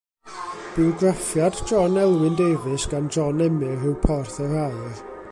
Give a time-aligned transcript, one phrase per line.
[0.75, 4.99] Bywgraffiad John Elwyn Davies gan John Emyr yw Porth yr Aur.